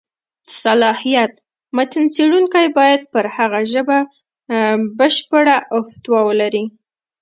صلاحیت: 0.63 1.33
متن 1.75 2.05
څېړونکی 2.15 2.67
باید 2.77 3.01
پر 3.13 3.25
هغه 3.35 3.59
ژبه 3.71 3.99
بشېړه 4.97 5.57
احتوا 5.77 6.19
ولري. 6.29 6.63